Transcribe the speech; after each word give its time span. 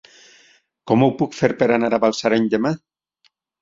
Com 0.93 1.05
ho 1.05 1.11
puc 1.21 1.39
fer 1.43 1.51
per 1.61 1.71
anar 1.79 1.93
a 1.95 2.03
Balsareny 2.09 2.53
demà? 2.59 2.77